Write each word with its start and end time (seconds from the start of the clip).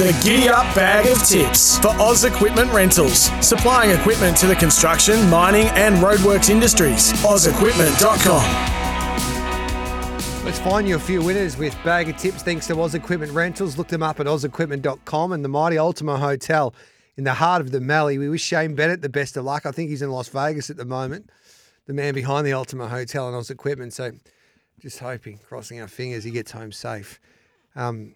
The 0.00 0.18
Giddy 0.24 0.48
Up 0.48 0.74
Bag 0.74 1.06
of 1.08 1.22
Tips 1.28 1.78
for 1.78 1.88
Oz 2.00 2.24
Equipment 2.24 2.72
Rentals, 2.72 3.24
supplying 3.46 3.90
equipment 3.90 4.34
to 4.38 4.46
the 4.46 4.56
construction, 4.56 5.28
mining, 5.28 5.66
and 5.74 5.96
roadworks 5.96 6.48
industries. 6.48 7.12
OzEquipment.com. 7.22 8.42
Let's 10.46 10.58
find 10.58 10.88
you 10.88 10.96
a 10.96 10.98
few 10.98 11.22
winners 11.22 11.58
with 11.58 11.76
bag 11.84 12.08
of 12.08 12.16
tips 12.16 12.42
thanks 12.42 12.66
to 12.68 12.80
Oz 12.80 12.94
Equipment 12.94 13.32
Rentals. 13.32 13.76
Look 13.76 13.88
them 13.88 14.02
up 14.02 14.18
at 14.20 14.24
ozequipment.com 14.24 15.32
and 15.32 15.44
the 15.44 15.50
mighty 15.50 15.76
Ultima 15.76 16.16
Hotel 16.16 16.74
in 17.18 17.24
the 17.24 17.34
heart 17.34 17.60
of 17.60 17.70
the 17.70 17.80
Mallee. 17.82 18.16
We 18.16 18.30
wish 18.30 18.42
Shane 18.42 18.74
Bennett 18.74 19.02
the 19.02 19.10
best 19.10 19.36
of 19.36 19.44
luck. 19.44 19.66
I 19.66 19.70
think 19.70 19.90
he's 19.90 20.00
in 20.00 20.10
Las 20.10 20.28
Vegas 20.28 20.70
at 20.70 20.78
the 20.78 20.86
moment, 20.86 21.28
the 21.84 21.92
man 21.92 22.14
behind 22.14 22.46
the 22.46 22.54
Ultima 22.54 22.88
Hotel 22.88 23.26
and 23.26 23.36
Oz 23.36 23.50
Equipment. 23.50 23.92
So 23.92 24.12
just 24.80 24.98
hoping, 24.98 25.36
crossing 25.46 25.78
our 25.78 25.88
fingers, 25.88 26.24
he 26.24 26.30
gets 26.30 26.52
home 26.52 26.72
safe. 26.72 27.20
Um, 27.76 28.14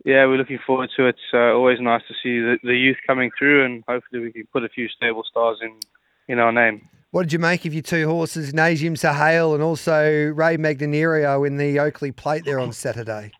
Yeah, 0.04 0.26
we're 0.26 0.38
looking 0.38 0.60
forward 0.66 0.90
to 0.98 1.06
it. 1.06 1.10
It's 1.10 1.34
uh, 1.34 1.54
always 1.54 1.80
nice 1.80 2.02
to 2.10 2.14
see 2.22 2.40
the, 2.40 2.58
the 2.64 2.76
youth 2.76 2.98
coming 3.08 3.32
through, 3.40 3.64
and 3.64 3.84
hopefully 3.88 4.24
we 4.24 4.34
can 4.34 4.46
put 4.52 4.66
a 4.66 4.70
few 4.70 4.90
stable 4.90 5.24
stars 5.24 5.60
in 5.62 5.80
in 6.28 6.40
our 6.40 6.52
name. 6.52 6.90
What 7.14 7.22
did 7.22 7.34
you 7.34 7.38
make 7.38 7.64
of 7.66 7.76
your 7.76 7.84
two 7.84 8.08
horses, 8.08 8.54
Najim 8.54 8.94
Sahale 8.94 9.54
and 9.54 9.62
also 9.62 10.32
Ray 10.34 10.58
Magnanerio 10.58 11.46
in 11.46 11.58
the 11.58 11.80
Oakley 11.80 12.12
Plate 12.12 12.44
there 12.44 12.60
on 12.60 12.74
Saturday? 12.74 13.32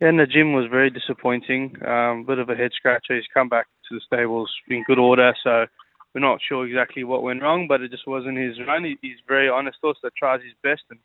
Yeah, 0.00 0.12
Najim 0.12 0.54
was 0.54 0.70
very 0.70 0.90
disappointing. 0.90 1.74
Um, 1.84 2.24
bit 2.24 2.38
of 2.38 2.50
a 2.50 2.54
head 2.54 2.70
scratcher. 2.72 3.16
He's 3.16 3.24
come 3.34 3.48
back 3.48 3.66
to 3.88 3.96
the 3.96 4.00
stables 4.06 4.48
in 4.68 4.84
good 4.86 5.00
order, 5.00 5.34
so 5.42 5.66
we're 6.14 6.20
not 6.20 6.38
sure 6.48 6.64
exactly 6.64 7.02
what 7.02 7.24
went 7.24 7.42
wrong, 7.42 7.66
but 7.66 7.80
it 7.80 7.90
just 7.90 8.06
wasn't 8.06 8.38
his 8.38 8.60
run. 8.64 8.84
He, 8.84 8.96
he's 9.02 9.18
very 9.26 9.48
honest 9.48 9.78
horse 9.82 9.98
that 10.04 10.14
tries 10.14 10.42
his 10.42 10.54
best, 10.62 10.82
and 10.88 11.00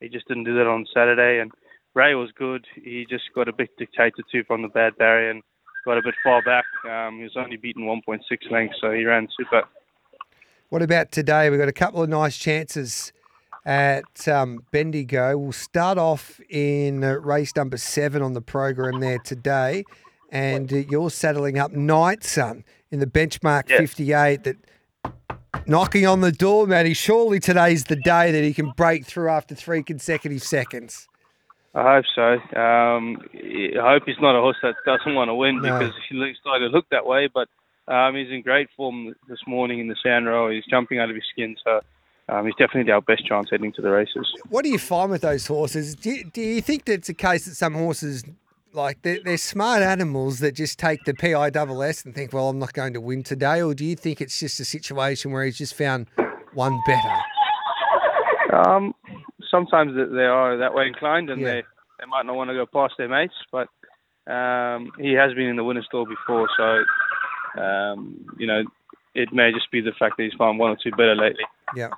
he 0.00 0.08
just 0.08 0.26
didn't 0.26 0.44
do 0.44 0.56
that 0.56 0.66
on 0.66 0.86
Saturday. 0.94 1.40
And 1.40 1.50
Ray 1.92 2.14
was 2.14 2.30
good. 2.38 2.64
He 2.74 3.04
just 3.10 3.24
got 3.34 3.48
a 3.48 3.52
bit 3.52 3.68
dictated 3.76 4.24
to 4.32 4.44
from 4.44 4.62
the 4.62 4.68
bad 4.68 4.96
barrier 4.96 5.28
and 5.28 5.42
got 5.84 5.98
a 5.98 6.02
bit 6.02 6.14
far 6.24 6.40
back. 6.40 6.64
Um, 6.90 7.18
he 7.18 7.24
was 7.24 7.36
only 7.36 7.58
beaten 7.58 7.82
1.6 7.84 8.20
lengths, 8.50 8.78
so 8.80 8.92
he 8.92 9.04
ran 9.04 9.28
super. 9.36 9.68
What 10.74 10.82
about 10.82 11.12
today? 11.12 11.50
We've 11.50 11.60
got 11.60 11.68
a 11.68 11.72
couple 11.72 12.02
of 12.02 12.08
nice 12.08 12.36
chances 12.36 13.12
at 13.64 14.26
um, 14.26 14.64
Bendigo. 14.72 15.38
We'll 15.38 15.52
start 15.52 15.98
off 15.98 16.40
in 16.50 17.04
uh, 17.04 17.12
race 17.12 17.54
number 17.54 17.76
seven 17.76 18.22
on 18.22 18.32
the 18.32 18.40
program 18.40 18.98
there 18.98 19.20
today. 19.20 19.84
And 20.32 20.72
uh, 20.72 20.78
you're 20.78 21.10
saddling 21.10 21.60
up 21.60 21.70
Night 21.70 22.24
Sun 22.24 22.64
in 22.90 22.98
the 22.98 23.06
benchmark 23.06 23.68
58 23.68 24.42
that 24.42 24.56
knocking 25.68 26.08
on 26.08 26.22
the 26.22 26.32
door, 26.32 26.66
Matty. 26.66 26.92
Surely 26.92 27.38
today's 27.38 27.84
the 27.84 27.94
day 27.94 28.32
that 28.32 28.42
he 28.42 28.52
can 28.52 28.72
break 28.76 29.06
through 29.06 29.28
after 29.28 29.54
three 29.54 29.84
consecutive 29.84 30.42
seconds. 30.42 31.06
I 31.72 31.94
hope 31.94 32.04
so. 32.16 32.58
Um, 32.60 33.22
I 33.32 33.92
hope 33.92 34.02
he's 34.06 34.16
not 34.20 34.36
a 34.36 34.40
horse 34.40 34.56
that 34.64 34.74
doesn't 34.84 35.14
want 35.14 35.28
to 35.28 35.36
win 35.36 35.62
No. 35.62 35.78
because 35.78 35.94
he 36.08 36.16
looks 36.16 36.38
starting 36.40 36.68
to 36.68 36.76
look 36.76 36.86
that 36.90 37.06
way. 37.06 37.28
But 37.32 37.46
um, 37.88 38.16
he's 38.16 38.30
in 38.30 38.42
great 38.42 38.68
form 38.76 39.14
this 39.28 39.40
morning 39.46 39.78
in 39.80 39.88
the 39.88 39.96
sand 40.02 40.26
row. 40.26 40.50
He's 40.50 40.64
jumping 40.66 40.98
out 40.98 41.10
of 41.10 41.16
his 41.16 41.24
skin, 41.30 41.56
so 41.64 41.80
um, 42.28 42.46
he's 42.46 42.54
definitely 42.56 42.90
our 42.92 43.02
best 43.02 43.26
chance 43.26 43.48
heading 43.50 43.72
to 43.72 43.82
the 43.82 43.90
races. 43.90 44.26
What 44.48 44.64
do 44.64 44.70
you 44.70 44.78
find 44.78 45.10
with 45.10 45.22
those 45.22 45.46
horses? 45.46 45.94
Do 45.94 46.10
you, 46.10 46.24
do 46.30 46.40
you 46.40 46.60
think 46.60 46.86
that 46.86 46.94
it's 46.94 47.08
a 47.08 47.14
case 47.14 47.44
that 47.46 47.54
some 47.54 47.74
horses, 47.74 48.24
like 48.72 49.02
they're, 49.02 49.20
they're 49.22 49.36
smart 49.36 49.82
animals 49.82 50.38
that 50.40 50.52
just 50.52 50.78
take 50.78 51.04
the 51.04 51.14
PISS 51.14 52.04
and 52.04 52.14
think, 52.14 52.32
well, 52.32 52.48
I'm 52.48 52.58
not 52.58 52.72
going 52.72 52.94
to 52.94 53.00
win 53.00 53.22
today? 53.22 53.60
Or 53.62 53.74
do 53.74 53.84
you 53.84 53.96
think 53.96 54.20
it's 54.20 54.40
just 54.40 54.58
a 54.60 54.64
situation 54.64 55.30
where 55.32 55.44
he's 55.44 55.58
just 55.58 55.74
found 55.74 56.06
one 56.54 56.80
better? 56.86 57.10
Um, 58.52 58.94
sometimes 59.50 59.92
they 59.94 60.22
are 60.24 60.56
that 60.56 60.74
way 60.74 60.86
inclined, 60.86 61.28
and 61.30 61.40
Yeah. 61.40 61.46
they, 61.54 61.62
they 62.00 62.06
might 62.06 62.24
not 62.24 62.36
want 62.36 62.48
to 62.50 62.54
go 62.54 62.66
past 62.66 62.94
their 62.98 63.08
mates. 63.08 63.34
But 63.52 63.68
um, 64.32 64.92
he 64.98 65.12
has 65.12 65.34
been 65.34 65.46
in 65.48 65.56
the 65.56 65.64
winner's 65.64 65.86
stall 65.86 66.06
before, 66.06 66.48
so 66.56 66.82
um, 67.58 68.24
you 68.38 68.46
know 68.46 68.62
it 69.14 69.32
may 69.32 69.52
just 69.52 69.70
be 69.70 69.80
the 69.80 69.92
fact 69.98 70.16
that 70.16 70.24
he's 70.24 70.34
found 70.34 70.58
one 70.58 70.70
or 70.70 70.76
two 70.82 70.90
better 70.90 71.14
lately. 71.14 71.44
Yeah. 71.76 71.90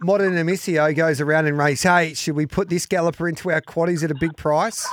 Modern 0.00 0.34
Amicio 0.34 0.94
goes 0.94 1.20
around 1.20 1.46
in 1.46 1.56
race 1.56 1.86
eight. 1.86 2.16
Should 2.16 2.36
we 2.36 2.46
put 2.46 2.68
this 2.68 2.86
galloper 2.86 3.28
into 3.28 3.50
our 3.50 3.60
quaddies 3.60 4.02
at 4.04 4.10
a 4.10 4.16
big 4.18 4.36
price? 4.36 4.86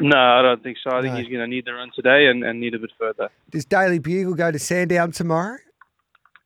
No, 0.00 0.16
I 0.16 0.42
don't 0.42 0.62
think 0.62 0.76
so. 0.82 0.96
I 0.96 1.02
think 1.02 1.16
he's 1.16 1.28
going 1.28 1.40
to 1.40 1.46
need 1.46 1.64
the 1.64 1.72
run 1.72 1.90
today 1.94 2.26
and, 2.26 2.44
and 2.44 2.60
need 2.60 2.74
a 2.74 2.78
bit 2.78 2.90
further. 2.98 3.30
Does 3.50 3.64
Daily 3.64 3.98
Bugle 3.98 4.34
go 4.34 4.50
to 4.50 4.58
Sandown 4.58 5.10
tomorrow? 5.10 5.58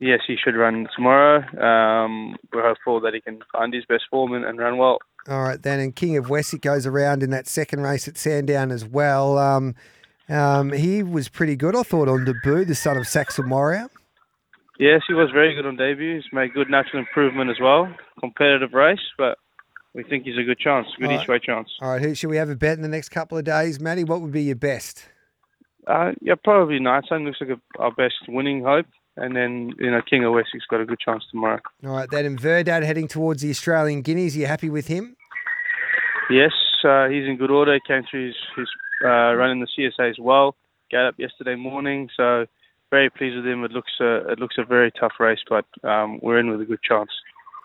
Yes, 0.01 0.21
he 0.27 0.37
should 0.37 0.57
run 0.57 0.89
tomorrow. 0.95 1.39
Um, 1.61 2.37
we're 2.53 2.67
hopeful 2.67 3.01
that 3.01 3.15
he 3.15 3.21
can 3.21 3.41
find 3.53 3.73
his 3.73 3.85
best 3.87 4.05
form 4.11 4.35
and, 4.35 4.45
and 4.45 4.59
run 4.59 4.77
well. 4.77 4.99
All 5.29 5.43
right, 5.43 5.61
then. 5.61 5.81
And 5.81 5.95
King 5.95 6.17
of 6.17 6.29
Wessex 6.31 6.61
goes 6.61 6.87
around 6.87 7.23
in 7.23 7.31
that 7.31 7.47
second 7.47 7.83
race 7.83 8.07
at 8.07 8.17
Sandown 8.17 8.71
as 8.71 8.85
well. 8.85 9.39
Um, 9.39 9.75
um, 10.29 10.73
he 10.73 11.03
was 11.03 11.29
pretty 11.29 11.57
good, 11.57 11.77
I 11.77 11.83
thought, 11.83 12.09
on 12.09 12.25
debut, 12.25 12.65
the 12.65 12.75
son 12.75 12.97
of 12.97 13.07
Saxon 13.07 13.49
Warrior. 13.49 13.89
Yes, 14.79 15.03
he 15.07 15.15
was 15.15 15.31
very 15.33 15.55
good 15.55 15.67
on 15.67 15.77
debut. 15.77 16.17
He's 16.17 16.33
made 16.33 16.53
good 16.53 16.69
natural 16.69 17.01
improvement 17.01 17.51
as 17.51 17.57
well. 17.61 17.95
Competitive 18.21 18.73
race, 18.73 18.99
but 19.17 19.39
we 19.95 20.03
think 20.03 20.25
he's 20.25 20.39
a 20.39 20.43
good 20.43 20.59
chance, 20.59 20.89
good 20.99 21.11
All 21.11 21.21
each 21.21 21.29
way 21.29 21.39
chance. 21.39 21.69
All 21.81 21.91
right, 21.91 22.03
who 22.03 22.15
should 22.15 22.31
we 22.31 22.37
have 22.37 22.51
a 22.51 22.57
bet 22.57 22.77
in 22.77 22.83
the 22.83 22.89
next 22.89 23.11
couple 23.11 23.39
of 23.39 23.45
days? 23.45 23.81
Matty, 23.81 24.05
what 24.05 24.21
would 24.21 24.33
be 24.33 24.43
your 24.43 24.57
best? 24.57 25.09
Uh, 25.87 26.13
yeah, 26.21 26.35
probably 26.43 26.81
Night 26.81 27.05
Sun 27.09 27.25
looks 27.25 27.39
like 27.41 27.51
a, 27.51 27.81
our 27.81 27.93
best 27.93 28.15
winning 28.29 28.65
hope. 28.65 28.87
And 29.17 29.37
then, 29.37 29.73
you 29.79 29.93
know, 29.93 30.01
King 30.03 30.25
of 30.25 30.33
Wessex 30.33 30.65
got 30.69 30.81
a 30.81 30.85
good 30.85 30.99
chance 30.99 31.23
tomorrow. 31.31 31.61
All 31.87 31.93
right, 31.93 32.11
then. 32.11 32.25
And 32.25 32.41
Verdad 32.41 32.83
heading 32.83 33.07
towards 33.07 33.43
the 33.43 33.51
Australian 33.51 34.03
Guineas. 34.03 34.35
Are 34.35 34.41
you 34.41 34.47
happy 34.47 34.69
with 34.69 34.89
him? 34.89 35.17
Yes, 36.31 36.51
uh, 36.83 37.07
he's 37.07 37.25
in 37.25 37.37
good 37.39 37.53
order. 37.53 37.75
He 37.75 37.81
came 37.87 38.03
through 38.11 38.27
his, 38.29 38.37
his 38.57 38.69
uh, 39.03 39.35
run 39.35 39.51
in 39.51 39.61
the 39.61 39.67
CSA 39.79 40.11
as 40.11 40.19
well. 40.19 40.57
Got 40.93 41.09
up 41.09 41.15
yesterday 41.19 41.55
morning, 41.55 42.09
so 42.17 42.47
very 42.91 43.11
pleased 43.11 43.37
with 43.37 43.47
him. 43.47 43.65
It 43.65 43.73
looks 43.73 43.93
uh, 44.01 44.27
it 44.27 44.39
looks 44.39 44.57
a 44.59 44.65
very 44.65 44.93
tough 44.93 45.15
race, 45.19 45.41
but 45.49 45.65
um, 45.83 46.21
we're 46.23 46.39
in 46.39 46.51
with 46.51 46.61
a 46.61 46.65
good 46.65 46.83
chance. 46.83 47.11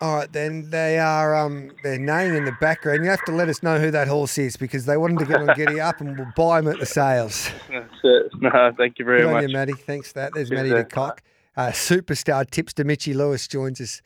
All 0.02 0.16
right, 0.16 0.32
then 0.32 0.70
they 0.70 0.98
are 0.98 1.36
um 1.36 1.70
they're 1.82 1.98
neighing 1.98 2.34
in 2.34 2.46
the 2.46 2.56
background. 2.58 3.04
You 3.04 3.10
have 3.10 3.24
to 3.26 3.32
let 3.32 3.50
us 3.50 3.62
know 3.62 3.78
who 3.78 3.90
that 3.90 4.08
horse 4.08 4.38
is 4.38 4.56
because 4.56 4.86
they 4.86 4.96
wanted 4.96 5.18
to 5.18 5.26
get 5.26 5.36
on 5.46 5.54
Giddy 5.54 5.78
Up 5.78 6.00
and 6.00 6.16
we'll 6.18 6.32
buy 6.34 6.60
him 6.60 6.68
at 6.68 6.78
the 6.80 6.86
sales. 6.86 7.50
That's 7.70 7.92
it. 8.02 8.32
No, 8.40 8.72
thank 8.78 8.98
you 8.98 9.04
very 9.04 9.18
Good 9.20 9.26
on 9.26 9.32
much. 9.34 9.42
you, 9.42 9.48
Matty. 9.50 9.74
Thanks 9.74 10.08
for 10.12 10.20
that. 10.20 10.32
There's 10.32 10.50
Matty 10.50 10.70
sir. 10.70 10.82
De 10.82 10.84
Kock. 10.84 11.22
Uh, 11.54 11.68
superstar 11.68 12.48
tips 12.48 12.72
to 12.72 12.84
Mitchy 12.84 13.12
Lewis 13.12 13.46
joins 13.46 13.82
us. 13.82 14.00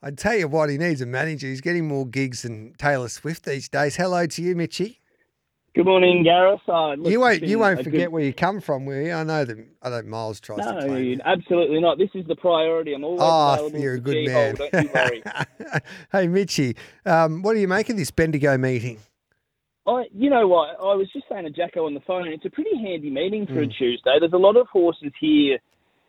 I'd 0.00 0.16
tell 0.16 0.36
you 0.36 0.46
what, 0.46 0.70
he 0.70 0.78
needs 0.78 1.00
a 1.00 1.06
manager. 1.06 1.48
He's 1.48 1.60
getting 1.60 1.88
more 1.88 2.06
gigs 2.06 2.42
than 2.42 2.74
Taylor 2.78 3.08
Swift 3.08 3.44
these 3.44 3.68
days. 3.68 3.96
Hello 3.96 4.26
to 4.26 4.42
you, 4.42 4.54
Mitchy. 4.54 4.99
Good 5.74 5.86
morning, 5.86 6.24
Gareth. 6.24 6.60
Uh, 6.66 6.94
look, 6.94 7.12
You 7.12 7.20
won't 7.20 7.42
you 7.44 7.58
won't 7.60 7.78
forget 7.84 8.00
good- 8.00 8.08
where 8.12 8.22
you 8.24 8.32
come 8.32 8.60
from, 8.60 8.86
will 8.86 9.00
you? 9.00 9.12
I 9.12 9.22
know 9.22 9.44
that 9.44 9.56
I 9.82 9.88
know 9.90 10.02
Miles 10.02 10.40
tries 10.40 10.58
to 10.66 10.72
No, 10.72 10.80
claim 10.86 11.12
it. 11.12 11.20
absolutely 11.24 11.80
not. 11.80 11.96
This 11.96 12.10
is 12.14 12.26
the 12.26 12.34
priority. 12.34 12.92
I'm 12.92 13.04
always 13.04 13.20
Oh, 13.22 13.52
available. 13.54 13.78
you're 13.78 13.94
a 13.94 14.00
good 14.00 14.26
man. 14.26 14.56
Don't 14.56 14.72
you 14.84 14.90
worry. 14.92 15.22
hey, 16.12 16.26
Mitchy, 16.26 16.74
um, 17.06 17.42
what 17.42 17.54
do 17.54 17.60
you 17.60 17.68
make 17.68 17.88
of 17.88 17.96
this 17.96 18.10
Bendigo 18.10 18.58
meeting? 18.58 18.98
I, 19.86 20.06
you 20.12 20.28
know 20.28 20.48
what? 20.48 20.70
I 20.80 20.94
was 20.94 21.08
just 21.12 21.26
saying 21.30 21.44
to 21.44 21.50
Jacko 21.50 21.86
on 21.86 21.94
the 21.94 22.00
phone, 22.00 22.26
it's 22.28 22.44
a 22.44 22.50
pretty 22.50 22.76
handy 22.76 23.08
meeting 23.10 23.46
for 23.46 23.54
Mm. 23.54 23.70
a 23.70 23.72
Tuesday. 23.72 24.16
There's 24.18 24.32
a 24.32 24.36
lot 24.38 24.56
of 24.56 24.66
horses 24.68 25.12
here, 25.20 25.58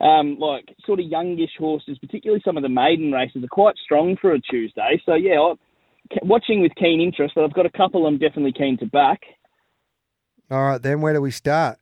um, 0.00 0.38
like 0.40 0.74
sort 0.84 0.98
of 0.98 1.06
youngish 1.06 1.52
horses, 1.56 1.98
particularly 1.98 2.42
some 2.44 2.56
of 2.56 2.64
the 2.64 2.68
maiden 2.68 3.12
races 3.12 3.44
are 3.44 3.48
quite 3.48 3.76
strong 3.82 4.16
for 4.20 4.32
a 4.32 4.40
Tuesday. 4.40 5.00
So 5.06 5.14
yeah, 5.14 5.38
I'm 6.20 6.28
watching 6.28 6.62
with 6.62 6.74
keen 6.74 7.00
interest, 7.00 7.34
but 7.36 7.44
I've 7.44 7.54
got 7.54 7.64
a 7.64 7.70
couple 7.70 8.06
I'm 8.06 8.18
definitely 8.18 8.52
keen 8.52 8.76
to 8.78 8.86
back. 8.86 9.20
All 10.52 10.62
right, 10.62 10.82
then 10.82 11.00
where 11.00 11.14
do 11.14 11.22
we 11.22 11.30
start? 11.30 11.78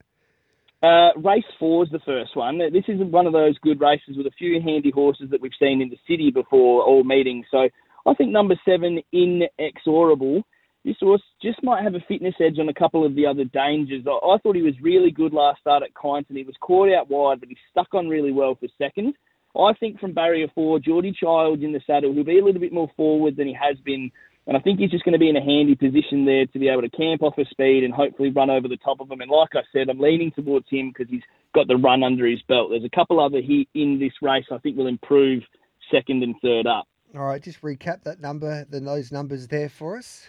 Uh, 0.81 1.09
race 1.17 1.43
four 1.59 1.83
is 1.83 1.89
the 1.91 1.99
first 2.05 2.37
one. 2.37 2.57
This 2.57 2.85
is 2.87 3.01
one 3.01 3.27
of 3.27 3.33
those 3.33 3.57
good 3.57 3.81
races 3.81 4.15
with 4.15 4.25
a 4.27 4.31
few 4.37 4.61
handy 4.61 4.91
horses 4.91 5.29
that 5.31 5.41
we've 5.41 5.51
seen 5.59 5.81
in 5.81 5.89
the 5.89 5.99
city 6.07 6.31
before 6.31 6.81
all 6.81 7.03
meetings. 7.03 7.45
So 7.51 7.67
I 8.05 8.13
think 8.13 8.31
number 8.31 8.55
seven, 8.63 9.01
Inexorable, 9.11 10.43
this 10.85 10.95
horse 11.01 11.21
just 11.41 11.61
might 11.63 11.83
have 11.83 11.95
a 11.95 12.05
fitness 12.07 12.35
edge 12.39 12.59
on 12.59 12.69
a 12.69 12.73
couple 12.73 13.05
of 13.05 13.13
the 13.13 13.25
other 13.25 13.43
dangers. 13.43 14.05
I, 14.07 14.11
I 14.11 14.37
thought 14.37 14.55
he 14.55 14.61
was 14.61 14.73
really 14.81 15.11
good 15.11 15.33
last 15.33 15.59
start 15.59 15.83
at 15.83 15.93
Kyneton. 15.93 16.37
He 16.37 16.43
was 16.43 16.55
caught 16.61 16.93
out 16.93 17.09
wide, 17.09 17.41
but 17.41 17.49
he 17.49 17.57
stuck 17.71 17.93
on 17.93 18.07
really 18.07 18.31
well 18.31 18.55
for 18.55 18.69
second. 18.77 19.15
I 19.53 19.73
think 19.81 19.99
from 19.99 20.13
barrier 20.13 20.47
four, 20.55 20.79
Geordie 20.79 21.11
Child 21.11 21.61
in 21.61 21.73
the 21.73 21.81
saddle, 21.85 22.13
he'll 22.13 22.23
be 22.23 22.39
a 22.39 22.45
little 22.45 22.61
bit 22.61 22.71
more 22.71 22.89
forward 22.95 23.35
than 23.35 23.47
he 23.47 23.53
has 23.53 23.75
been. 23.83 24.11
And 24.51 24.57
I 24.57 24.61
think 24.63 24.81
he's 24.81 24.91
just 24.91 25.05
going 25.05 25.13
to 25.13 25.17
be 25.17 25.29
in 25.29 25.37
a 25.37 25.41
handy 25.41 25.75
position 25.75 26.25
there 26.25 26.45
to 26.45 26.59
be 26.59 26.67
able 26.67 26.81
to 26.81 26.89
camp 26.89 27.21
off 27.21 27.37
his 27.37 27.47
speed 27.51 27.85
and 27.85 27.93
hopefully 27.93 28.31
run 28.31 28.49
over 28.49 28.67
the 28.67 28.75
top 28.75 28.99
of 28.99 29.09
him. 29.09 29.21
And 29.21 29.31
like 29.31 29.51
I 29.55 29.61
said, 29.71 29.87
I'm 29.89 29.97
leaning 29.97 30.29
towards 30.29 30.65
him 30.69 30.89
because 30.89 31.09
he's 31.09 31.21
got 31.55 31.69
the 31.69 31.77
run 31.77 32.03
under 32.03 32.27
his 32.27 32.41
belt. 32.49 32.69
There's 32.69 32.83
a 32.83 32.93
couple 32.93 33.21
other 33.21 33.39
he 33.39 33.69
in 33.75 33.97
this 33.97 34.11
race 34.21 34.43
I 34.51 34.57
think 34.57 34.75
will 34.75 34.87
improve 34.87 35.43
second 35.89 36.21
and 36.21 36.35
third 36.41 36.67
up. 36.67 36.85
All 37.15 37.21
right, 37.21 37.41
just 37.41 37.61
recap 37.61 38.03
that 38.03 38.19
number, 38.19 38.65
then 38.69 38.83
those 38.83 39.09
numbers 39.09 39.47
there 39.47 39.69
for 39.69 39.97
us. 39.97 40.27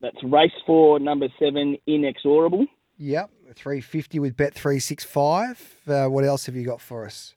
That's 0.00 0.22
race 0.22 0.52
four, 0.64 1.00
number 1.00 1.26
seven, 1.36 1.76
Inexorable. 1.88 2.66
Yep, 2.98 3.30
350 3.56 4.20
with 4.20 4.36
Bet 4.36 4.54
365. 4.54 5.76
Uh, 5.88 6.06
what 6.06 6.22
else 6.22 6.46
have 6.46 6.54
you 6.54 6.64
got 6.64 6.80
for 6.80 7.04
us? 7.04 7.34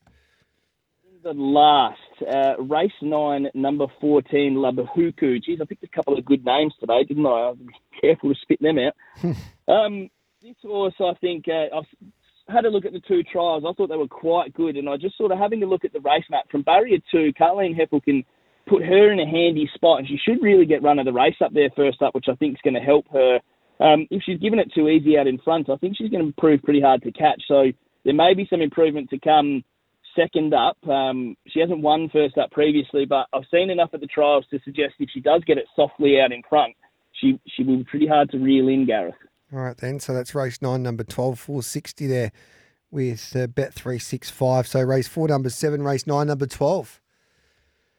The 1.21 1.33
last, 1.33 1.99
uh, 2.21 2.61
race 2.63 2.93
nine, 3.01 3.47
number 3.53 3.87
14, 3.99 4.55
Labahuku. 4.55 5.43
Geez, 5.43 5.59
I 5.61 5.65
picked 5.65 5.83
a 5.83 5.87
couple 5.87 6.17
of 6.17 6.23
good 6.23 6.45
names 6.45 6.73
today, 6.79 7.03
didn't 7.03 7.25
I? 7.25 7.29
I'll 7.29 7.55
be 7.55 7.67
careful 7.99 8.33
to 8.33 8.39
spit 8.41 8.61
them 8.61 8.77
out. 8.79 8.93
um, 9.67 10.09
this 10.41 10.55
horse, 10.61 10.93
I 11.01 11.13
think, 11.19 11.45
uh, 11.49 11.75
I've 11.75 12.53
had 12.53 12.63
a 12.63 12.69
look 12.69 12.85
at 12.85 12.93
the 12.93 13.01
two 13.05 13.23
trials. 13.23 13.65
I 13.67 13.73
thought 13.73 13.89
they 13.89 13.97
were 13.97 14.07
quite 14.07 14.53
good, 14.53 14.77
and 14.77 14.87
I 14.87 14.95
just 14.95 15.17
sort 15.17 15.33
of 15.33 15.39
having 15.39 15.61
a 15.61 15.65
look 15.65 15.83
at 15.83 15.91
the 15.91 15.99
race 15.99 16.23
map 16.29 16.49
from 16.49 16.61
barrier 16.61 16.99
two, 17.11 17.33
Carleen 17.37 17.77
Hefel 17.77 18.01
can 18.01 18.23
put 18.65 18.83
her 18.83 19.11
in 19.11 19.19
a 19.19 19.25
handy 19.25 19.69
spot, 19.75 19.99
and 19.99 20.07
she 20.07 20.17
should 20.17 20.41
really 20.41 20.65
get 20.65 20.83
run 20.83 20.99
of 20.99 21.05
the 21.05 21.11
race 21.11 21.35
up 21.43 21.53
there 21.53 21.69
first 21.75 22.01
up, 22.01 22.15
which 22.15 22.29
I 22.29 22.35
think 22.35 22.53
is 22.53 22.61
going 22.63 22.75
to 22.75 22.79
help 22.79 23.07
her. 23.11 23.39
Um, 23.81 24.07
if 24.09 24.23
she's 24.23 24.39
given 24.39 24.59
it 24.59 24.71
too 24.73 24.87
easy 24.87 25.17
out 25.17 25.27
in 25.27 25.37
front, 25.39 25.69
I 25.69 25.75
think 25.75 25.97
she's 25.97 26.11
going 26.11 26.25
to 26.25 26.33
prove 26.39 26.63
pretty 26.63 26.81
hard 26.81 27.01
to 27.03 27.11
catch. 27.11 27.43
So 27.45 27.71
there 28.05 28.13
may 28.13 28.33
be 28.33 28.47
some 28.49 28.61
improvement 28.61 29.09
to 29.09 29.19
come 29.19 29.65
second 30.15 30.53
up. 30.53 30.77
Um, 30.87 31.35
she 31.47 31.59
hasn't 31.59 31.81
won 31.81 32.09
first 32.09 32.37
up 32.37 32.51
previously, 32.51 33.05
but 33.05 33.27
I've 33.33 33.43
seen 33.51 33.69
enough 33.69 33.89
at 33.93 34.01
the 34.01 34.07
trials 34.07 34.45
to 34.51 34.59
suggest 34.63 34.95
if 34.99 35.09
she 35.13 35.19
does 35.19 35.43
get 35.45 35.57
it 35.57 35.65
softly 35.75 36.19
out 36.19 36.31
in 36.31 36.41
front, 36.47 36.75
she 37.13 37.39
she 37.47 37.63
will 37.63 37.77
be 37.77 37.83
pretty 37.83 38.07
hard 38.07 38.29
to 38.31 38.37
reel 38.37 38.67
in, 38.67 38.85
Gareth. 38.85 39.15
All 39.51 39.59
right, 39.59 39.77
then. 39.77 39.99
So 39.99 40.13
that's 40.13 40.35
race 40.35 40.61
nine, 40.61 40.83
number 40.83 41.03
12, 41.03 41.39
460 41.39 42.07
there 42.07 42.31
with 42.91 43.35
uh, 43.35 43.47
Bet 43.47 43.73
365. 43.73 44.67
So 44.67 44.81
race 44.81 45.07
four, 45.07 45.27
number 45.27 45.49
seven, 45.49 45.81
race 45.83 46.07
nine, 46.07 46.27
number 46.27 46.45
12. 46.45 47.01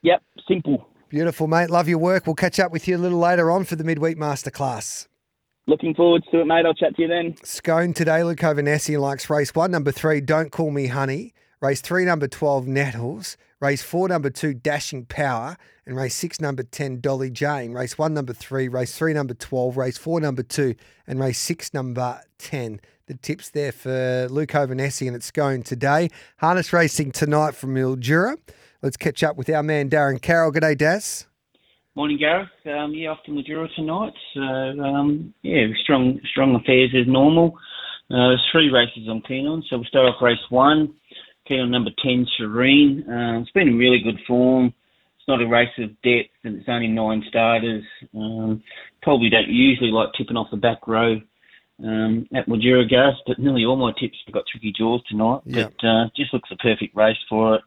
Yep, 0.03 0.23
simple. 0.49 0.87
Beautiful, 1.09 1.47
mate. 1.47 1.71
Love 1.71 1.89
your 1.89 1.99
work. 1.99 2.27
We'll 2.27 2.37
catch 2.37 2.61
up 2.61 2.71
with 2.73 2.87
you 2.87 2.97
a 2.97 2.99
little 2.99 3.19
later 3.19 3.51
on 3.51 3.65
for 3.65 3.77
the 3.77 3.85
midweek 3.85 4.17
masterclass. 4.17 5.09
Looking 5.67 5.95
forward 5.95 6.23
to 6.31 6.41
it, 6.41 6.45
mate. 6.47 6.65
I'll 6.65 6.75
chat 6.75 6.97
to 6.97 7.03
you 7.03 7.09
then. 7.09 7.37
Scone 7.45 7.93
today, 7.95 8.25
Luke 8.25 8.39
Ovanesi 8.39 8.99
likes 8.99 9.29
race 9.29 9.55
one, 9.55 9.71
number 9.71 9.93
three, 9.93 10.21
Don't 10.21 10.51
Call 10.51 10.71
Me 10.71 10.87
Honey. 10.87 11.35
Race 11.61 11.83
three, 11.83 12.07
number 12.07 12.27
12, 12.27 12.67
Nettles. 12.67 13.37
Race 13.61 13.83
four, 13.83 14.09
number 14.09 14.31
two, 14.31 14.55
Dashing 14.55 15.05
Power. 15.05 15.59
And 15.85 15.95
race 15.95 16.15
six, 16.15 16.41
number 16.41 16.62
10, 16.62 17.01
Dolly 17.01 17.29
Jane. 17.29 17.73
Race 17.73 17.99
one, 17.99 18.15
number 18.15 18.33
three. 18.33 18.67
Race 18.67 18.97
three, 18.97 19.12
number 19.12 19.35
12. 19.35 19.77
Race 19.77 19.99
four, 19.99 20.21
number 20.21 20.43
two. 20.43 20.75
And 21.07 21.21
race 21.21 21.39
six, 21.39 21.75
number 21.75 22.23
10. 22.39 22.81
The 23.09 23.15
tips 23.15 23.51
there 23.51 23.73
for 23.73 24.27
Luke 24.31 24.51
Ovanesi 24.51 25.07
and 25.07 25.15
it's 25.15 25.31
going 25.31 25.62
today. 25.62 26.09
Harness 26.39 26.73
racing 26.73 27.12
tonight 27.12 27.55
from 27.55 27.75
Mildura. 27.75 28.39
Let's 28.81 28.97
catch 28.97 29.23
up 29.23 29.37
with 29.37 29.51
our 29.51 29.62
man, 29.62 29.91
Darren 29.91 30.23
Carroll. 30.23 30.53
G'day, 30.53 30.79
Daz. 30.79 31.27
Morning, 31.95 32.17
Gareth. 32.17 32.49
Um, 32.65 32.95
yeah, 32.95 33.11
off 33.11 33.19
to 33.27 33.33
Mildura 33.33 33.69
tonight. 33.75 34.15
So, 34.33 34.41
um, 34.41 35.35
yeah, 35.43 35.67
strong 35.83 36.21
strong 36.31 36.55
affairs 36.55 36.95
as 36.99 37.07
normal. 37.07 37.59
Uh, 38.11 38.29
there's 38.29 38.49
three 38.51 38.71
races 38.71 39.07
I'm 39.11 39.21
keen 39.23 39.47
on. 39.47 39.62
So 39.69 39.77
we'll 39.77 39.85
start 39.85 40.07
off 40.07 40.23
race 40.23 40.39
one. 40.49 40.95
Keen 41.50 41.61
on 41.62 41.70
number 41.73 41.91
10, 42.00 42.29
Serene. 42.38 43.05
Uh, 43.11 43.41
it's 43.41 43.50
been 43.50 43.67
in 43.67 43.76
really 43.76 43.99
good 43.99 44.20
form. 44.25 44.67
It's 44.67 45.26
not 45.26 45.43
a 45.43 45.49
race 45.49 45.69
of 45.79 45.88
depth 46.02 46.31
and 46.44 46.56
it's 46.56 46.69
only 46.69 46.87
nine 46.87 47.25
starters. 47.29 47.82
Um, 48.14 48.62
probably 49.02 49.31
don't 49.31 49.49
usually 49.49 49.91
like 49.91 50.11
tipping 50.17 50.37
off 50.37 50.52
the 50.52 50.56
back 50.56 50.87
row 50.87 51.20
um, 51.82 52.29
at 52.32 52.47
Gareth, 52.47 53.17
but 53.26 53.41
nearly 53.41 53.64
all 53.64 53.75
my 53.75 53.91
tips 53.99 54.17
have 54.26 54.32
got 54.32 54.44
tricky 54.47 54.73
jaws 54.73 55.02
tonight. 55.08 55.41
Yeah. 55.44 55.64
But 55.64 55.88
uh, 55.88 56.05
just 56.14 56.32
looks 56.32 56.50
a 56.52 56.56
perfect 56.56 56.94
race 56.94 57.19
for 57.29 57.56
it. 57.56 57.62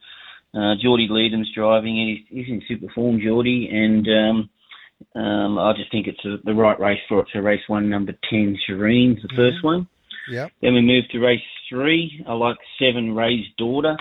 Uh, 0.53 0.75
Geordie 0.81 1.09
Leadham's 1.09 1.51
driving. 1.53 2.23
He's, 2.29 2.45
he's 2.45 2.47
in 2.47 2.61
super 2.69 2.87
form, 2.95 3.19
Geordie, 3.19 3.67
and 3.69 4.07
um, 4.07 5.21
um, 5.21 5.59
I 5.59 5.73
just 5.75 5.91
think 5.91 6.07
it's 6.07 6.23
a, 6.23 6.37
the 6.45 6.53
right 6.53 6.79
race 6.79 7.01
for 7.09 7.19
it. 7.19 7.27
So 7.33 7.39
race 7.39 7.67
one, 7.67 7.89
number 7.89 8.13
10, 8.29 8.57
Serene, 8.65 9.19
the 9.21 9.35
first 9.35 9.61
one. 9.61 9.89
Yep. 10.29 10.51
Then 10.61 10.73
we 10.73 10.81
move 10.81 11.05
to 11.11 11.19
race 11.19 11.41
three. 11.69 12.23
I 12.27 12.33
like 12.33 12.57
seven, 12.79 13.15
Ray's 13.15 13.45
Daughter. 13.57 13.97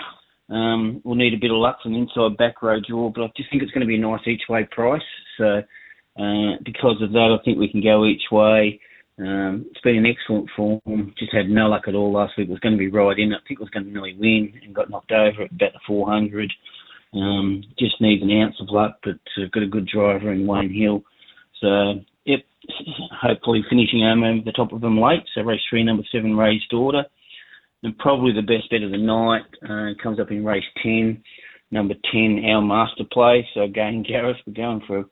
Um, 0.49 1.01
we'll 1.03 1.15
need 1.15 1.33
a 1.33 1.39
bit 1.39 1.51
of 1.51 1.57
luck 1.57 1.77
from 1.81 1.95
inside 1.95 2.37
back 2.37 2.61
row 2.61 2.79
draw, 2.87 3.09
but 3.09 3.23
I 3.23 3.27
just 3.35 3.49
think 3.49 3.63
it's 3.63 3.71
going 3.71 3.81
to 3.81 3.87
be 3.87 3.95
a 3.95 3.99
nice 3.99 4.27
each 4.27 4.43
way 4.49 4.67
price. 4.69 5.01
So 5.37 5.61
uh, 6.19 6.57
because 6.63 7.01
of 7.01 7.11
that, 7.13 7.37
I 7.39 7.43
think 7.43 7.57
we 7.57 7.71
can 7.71 7.81
go 7.81 8.05
each 8.05 8.31
way. 8.31 8.79
Um, 9.19 9.67
it's 9.69 9.81
been 9.81 9.97
an 9.97 10.05
excellent 10.05 10.49
form. 10.55 11.13
Just 11.17 11.33
had 11.33 11.49
no 11.49 11.67
luck 11.67 11.83
at 11.87 11.95
all 11.95 12.11
last 12.11 12.33
week. 12.37 12.47
It 12.47 12.51
was 12.51 12.59
going 12.59 12.73
to 12.73 12.79
be 12.79 12.89
right 12.89 13.17
in. 13.17 13.33
I 13.33 13.37
think 13.47 13.59
it 13.59 13.63
was 13.63 13.69
going 13.69 13.85
to 13.85 13.91
nearly 13.91 14.15
win 14.17 14.53
and 14.63 14.75
got 14.75 14.89
knocked 14.89 15.11
over 15.11 15.43
at 15.43 15.51
about 15.51 15.73
the 15.73 15.79
400. 15.85 16.51
Um, 17.13 17.63
just 17.77 18.01
needs 18.01 18.23
an 18.23 18.31
ounce 18.31 18.55
of 18.59 18.69
luck, 18.69 18.97
but 19.03 19.19
uh, 19.37 19.45
got 19.53 19.63
a 19.63 19.67
good 19.67 19.87
driver 19.87 20.31
in 20.31 20.47
Wayne 20.47 20.73
Hill. 20.73 21.03
So, 21.61 22.01
hopefully 23.21 23.63
finishing 23.69 24.01
home 24.01 24.23
over 24.23 24.41
the 24.43 24.51
top 24.51 24.71
of 24.71 24.81
them 24.81 24.99
late. 24.99 25.23
So 25.33 25.41
race 25.41 25.61
three, 25.69 25.83
number 25.83 26.03
seven, 26.11 26.35
Ray's 26.35 26.61
Daughter. 26.69 27.03
And 27.83 27.97
probably 27.97 28.31
the 28.31 28.41
best 28.41 28.69
bet 28.69 28.81
of 28.81 28.91
the 28.91 28.97
night 28.97 29.43
uh, 29.61 30.01
comes 30.01 30.19
up 30.19 30.31
in 30.31 30.45
race 30.45 30.63
10, 30.81 31.21
number 31.69 31.95
10, 32.13 32.41
Our 32.45 32.61
Master 32.61 33.03
Play. 33.11 33.45
So 33.53 33.61
again, 33.61 34.03
Gareth, 34.07 34.37
we're 34.47 34.53
going 34.53 34.81
for 34.87 35.05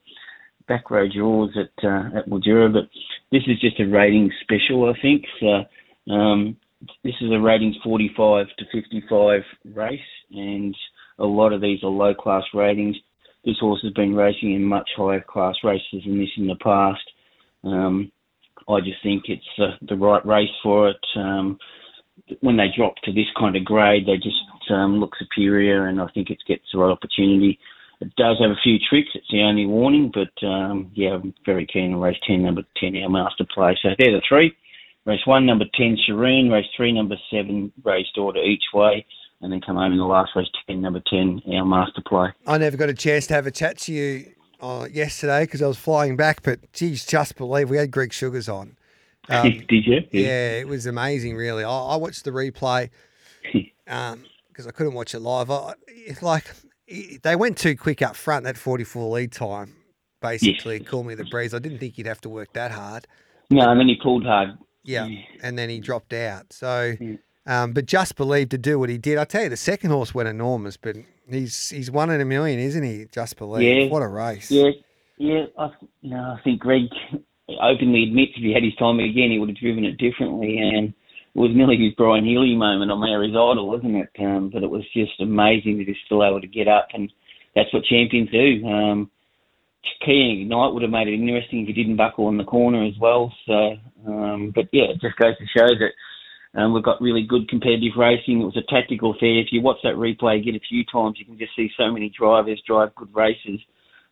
back 0.67 0.89
row 0.89 1.05
draws 1.13 1.49
at 1.57 1.83
uh, 1.83 2.19
at 2.19 2.29
Mildura, 2.29 2.71
but 2.71 2.89
this 3.31 3.43
is 3.47 3.59
just 3.59 3.79
a 3.81 3.85
rating 3.85 4.31
special, 4.41 4.89
I 4.89 5.01
think. 5.01 5.25
So 5.41 6.13
um, 6.13 6.55
this 7.03 7.15
is 7.19 7.31
a 7.31 7.39
ratings 7.39 7.75
45 7.83 8.47
to 8.57 8.81
55 8.81 9.41
race, 9.73 9.99
and 10.31 10.75
a 11.19 11.25
lot 11.25 11.51
of 11.51 11.61
these 11.61 11.83
are 11.83 11.89
low 11.89 12.13
class 12.13 12.43
ratings. 12.53 12.95
This 13.43 13.57
horse 13.59 13.81
has 13.83 13.93
been 13.93 14.15
racing 14.15 14.53
in 14.53 14.63
much 14.63 14.89
higher 14.95 15.23
class 15.27 15.55
races 15.63 16.03
than 16.05 16.19
this 16.19 16.29
in 16.37 16.47
the 16.47 16.55
past. 16.55 17.01
Um, 17.63 18.11
I 18.69 18.79
just 18.79 19.01
think 19.03 19.23
it's 19.27 19.77
the 19.81 19.95
right 19.95 20.25
race 20.25 20.49
for 20.63 20.89
it. 20.89 21.05
Um, 21.15 21.57
when 22.41 22.57
they 22.57 22.67
drop 22.75 22.95
to 23.03 23.11
this 23.11 23.25
kind 23.37 23.55
of 23.55 23.65
grade, 23.65 24.05
they 24.05 24.17
just 24.17 24.37
um, 24.69 24.99
look 24.99 25.13
superior, 25.17 25.87
and 25.87 25.99
I 25.99 26.07
think 26.13 26.29
it 26.29 26.39
gets 26.47 26.63
the 26.71 26.79
right 26.79 26.91
opportunity. 26.91 27.59
It 27.99 28.15
does 28.15 28.37
have 28.39 28.51
a 28.51 28.61
few 28.63 28.77
tricks. 28.89 29.09
It's 29.13 29.27
the 29.31 29.41
only 29.41 29.65
warning, 29.65 30.11
but 30.13 30.45
um, 30.45 30.91
yeah, 30.93 31.11
I'm 31.13 31.33
very 31.45 31.67
keen 31.67 31.93
on 31.93 31.99
race 31.99 32.17
10, 32.25 32.41
number 32.41 32.63
10, 32.79 32.95
our 32.97 33.09
master 33.09 33.45
play. 33.53 33.77
So 33.81 33.89
they're 33.97 34.11
the 34.11 34.21
three. 34.27 34.55
Race 35.05 35.25
one, 35.25 35.45
number 35.45 35.65
10, 35.75 35.97
Serene. 36.05 36.49
Race 36.49 36.65
three, 36.75 36.91
number 36.91 37.15
seven, 37.31 37.71
Race 37.83 38.07
Daughter 38.15 38.39
each 38.39 38.63
way. 38.73 39.05
And 39.41 39.51
then 39.51 39.61
come 39.61 39.75
home 39.75 39.91
in 39.91 39.97
the 39.97 40.05
last 40.05 40.31
race, 40.35 40.47
10, 40.67 40.81
number 40.81 41.01
10, 41.09 41.41
our 41.53 41.65
master 41.65 42.01
play. 42.07 42.29
I 42.45 42.57
never 42.57 42.77
got 42.77 42.89
a 42.89 42.93
chance 42.93 43.27
to 43.27 43.33
have 43.33 43.47
a 43.47 43.51
chat 43.51 43.77
to 43.79 43.93
you 43.93 44.31
uh, 44.61 44.87
yesterday 44.91 45.43
because 45.43 45.61
I 45.61 45.67
was 45.67 45.77
flying 45.77 46.15
back, 46.15 46.43
but 46.43 46.71
geez, 46.73 47.05
just 47.05 47.35
believe 47.35 47.69
we 47.69 47.77
had 47.77 47.91
Greg 47.91 48.13
Sugars 48.13 48.47
on. 48.47 48.77
Um, 49.29 49.51
Did 49.69 49.85
you? 49.85 50.01
yeah, 50.11 50.51
it 50.59 50.67
was 50.67 50.85
amazing, 50.85 51.35
really. 51.35 51.63
I, 51.63 51.69
I 51.69 51.95
watched 51.95 52.23
the 52.23 52.31
replay 52.31 52.89
because 53.85 54.67
I 54.67 54.71
couldn't 54.71 54.93
watch 54.93 55.13
it 55.13 55.19
live. 55.19 55.49
I, 55.51 55.73
it's 55.87 56.21
like 56.23 56.45
they 57.23 57.35
went 57.35 57.57
too 57.57 57.75
quick 57.75 58.01
up 58.01 58.15
front, 58.15 58.43
that 58.45 58.57
44 58.57 59.09
lead 59.09 59.31
time, 59.31 59.75
basically. 60.21 60.79
Call 60.79 61.03
me 61.03 61.15
the 61.15 61.25
breeze. 61.25 61.53
I 61.53 61.59
didn't 61.59 61.79
think 61.79 61.95
he'd 61.95 62.05
have 62.07 62.21
to 62.21 62.29
work 62.29 62.53
that 62.53 62.71
hard. 62.71 63.07
No, 63.49 63.69
and 63.69 63.79
then 63.79 63.87
he 63.87 63.95
pulled 63.95 64.25
hard. 64.25 64.57
Yeah, 64.83 65.07
and 65.43 65.57
then 65.59 65.69
he 65.69 65.79
dropped 65.79 66.13
out. 66.13 66.51
So, 66.53 66.95
Yeah. 66.99 67.15
um, 67.45 67.73
but 67.73 67.85
just 67.85 68.15
believe 68.15 68.49
to 68.49 68.57
do 68.57 68.79
what 68.79 68.89
he 68.89 68.97
did. 68.97 69.17
I 69.19 69.25
tell 69.25 69.43
you, 69.43 69.49
the 69.49 69.57
second 69.57 69.91
horse 69.91 70.13
went 70.15 70.27
enormous, 70.27 70.75
but 70.75 70.95
he's 71.29 71.69
he's 71.69 71.91
one 71.91 72.09
in 72.09 72.21
a 72.21 72.25
million, 72.25 72.59
isn't 72.59 72.83
he? 72.83 73.05
Just 73.11 73.37
believe. 73.37 73.83
Yeah. 73.83 73.89
What 73.89 74.01
a 74.01 74.07
race. 74.07 74.51
Yeah, 74.51 74.69
yeah. 75.17 75.45
I, 75.57 75.69
no, 76.03 76.17
I 76.17 76.41
think 76.43 76.59
Greg 76.59 76.83
openly 77.61 78.03
admits 78.03 78.33
if 78.35 78.43
he 78.43 78.53
had 78.53 78.63
his 78.63 78.75
time 78.75 78.99
again, 78.99 79.31
he 79.31 79.39
would 79.39 79.49
have 79.49 79.57
driven 79.57 79.85
it 79.85 79.97
differently. 79.97 80.57
And 80.57 80.89
it 80.89 81.39
was 81.39 81.51
nearly 81.53 81.77
his 81.77 81.93
Brian 81.95 82.25
Healy 82.25 82.55
moment 82.55 82.91
on 82.91 82.99
Mary's 82.99 83.31
Idol, 83.31 83.69
wasn't 83.69 83.95
it? 83.95 84.09
Um, 84.19 84.49
but 84.51 84.63
it 84.63 84.69
was 84.69 84.83
just 84.93 85.19
amazing 85.19 85.77
that 85.77 85.87
he's 85.87 85.95
still 86.05 86.23
able 86.23 86.41
to 86.41 86.47
get 86.47 86.67
up, 86.67 86.89
and 86.93 87.11
that's 87.55 87.73
what 87.73 87.83
champions 87.85 88.29
do. 88.31 88.65
Um, 88.67 89.11
Key 90.05 90.29
and 90.31 90.41
Ignite 90.41 90.73
would 90.73 90.83
have 90.83 90.91
made 90.91 91.07
it 91.07 91.13
interesting 91.13 91.61
if 91.61 91.67
he 91.67 91.73
didn't 91.73 91.97
buckle 91.97 92.29
in 92.29 92.37
the 92.37 92.43
corner 92.43 92.83
as 92.85 92.93
well. 92.99 93.33
So, 93.47 93.77
um, 94.07 94.51
but 94.53 94.65
yeah, 94.71 94.85
it 94.85 95.01
just 95.01 95.17
goes 95.17 95.37
to 95.37 95.45
show 95.57 95.67
that 95.67 95.91
um, 96.53 96.73
we've 96.73 96.83
got 96.83 97.01
really 97.01 97.25
good 97.27 97.47
competitive 97.47 97.93
racing. 97.97 98.41
It 98.41 98.45
was 98.45 98.57
a 98.57 98.71
tactical 98.73 99.11
affair. 99.11 99.39
If 99.39 99.47
you 99.51 99.61
watch 99.61 99.77
that 99.83 99.95
replay 99.95 100.39
again 100.39 100.55
a 100.55 100.67
few 100.67 100.83
times, 100.91 101.17
you 101.17 101.25
can 101.25 101.37
just 101.37 101.55
see 101.55 101.69
so 101.77 101.91
many 101.91 102.09
drivers 102.09 102.61
drive 102.67 102.93
good 102.95 103.13
races. 103.13 103.59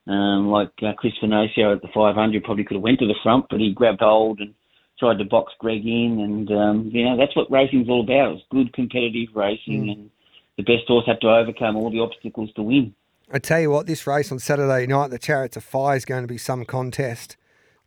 Um, 0.08 0.48
like 0.48 0.72
uh, 0.82 0.94
Chris 0.98 1.14
Finocio 1.22 1.76
at 1.76 1.82
the 1.82 1.90
500 1.94 2.44
probably 2.44 2.64
could 2.64 2.76
have 2.76 2.84
went 2.84 3.00
to 3.00 3.08
the 3.08 3.20
front, 3.22 3.46
but 3.50 3.60
he 3.60 3.74
grabbed 3.74 4.00
hold 4.00 4.40
and 4.40 4.54
tried 4.98 5.18
to 5.18 5.26
box 5.26 5.54
Greg 5.60 5.86
in. 5.86 6.20
And, 6.22 6.52
um, 6.52 6.90
you 6.94 7.04
know, 7.04 7.18
that's 7.18 7.36
what 7.36 7.52
racing's 7.52 7.90
all 7.90 8.04
about. 8.04 8.36
It's 8.36 8.44
good 8.50 8.74
competitive 8.74 9.36
racing 9.36 9.86
mm. 9.86 9.92
and 9.92 10.10
the 10.58 10.64
best 10.64 10.88
horse 10.88 11.06
had 11.06 11.22
to 11.22 11.30
overcome 11.30 11.76
all 11.76 11.90
the 11.92 12.00
obstacles 12.00 12.52
to 12.56 12.64
win. 12.64 12.94
I 13.32 13.40
tell 13.40 13.60
you 13.60 13.70
what, 13.70 13.86
this 13.86 14.08
race 14.08 14.32
on 14.32 14.40
Saturday 14.40 14.88
night, 14.88 15.10
the 15.10 15.20
Chariots 15.20 15.56
of 15.56 15.64
Fire 15.64 15.96
is 15.96 16.04
going 16.04 16.24
to 16.24 16.28
be 16.28 16.38
some 16.38 16.66
contest. 16.66 17.38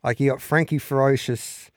Like 0.03 0.19
you 0.19 0.31
got 0.31 0.41
Frankie 0.41 0.79
Ferocious, 0.79 1.69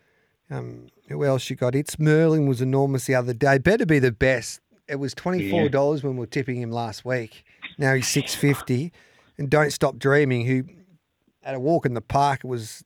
um, 0.50 0.86
who 1.08 1.24
else 1.24 1.48
you 1.48 1.56
got? 1.56 1.74
It's 1.74 1.98
Merlin 1.98 2.46
was 2.46 2.60
enormous 2.60 3.06
the 3.06 3.14
other 3.14 3.32
day. 3.32 3.58
Better 3.58 3.86
be 3.86 3.98
the 3.98 4.12
best. 4.12 4.60
It 4.88 4.96
was 4.96 5.14
twenty 5.14 5.50
four 5.50 5.68
dollars 5.68 6.02
yeah. 6.02 6.08
when 6.08 6.16
we 6.16 6.20
were 6.20 6.26
tipping 6.26 6.60
him 6.60 6.70
last 6.70 7.04
week. 7.04 7.44
Now 7.78 7.94
he's 7.94 8.08
six 8.08 8.34
fifty. 8.34 8.92
And 9.38 9.50
Don't 9.50 9.70
Stop 9.70 9.98
Dreaming, 9.98 10.46
who 10.46 10.64
at 11.42 11.54
a 11.54 11.60
walk 11.60 11.84
in 11.84 11.94
the 11.94 12.00
park 12.00 12.40
was 12.42 12.82